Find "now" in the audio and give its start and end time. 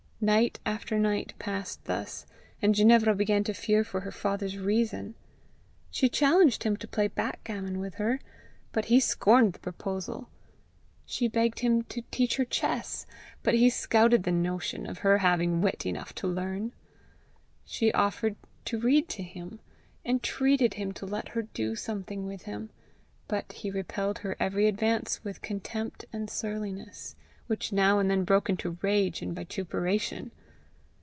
27.73-27.99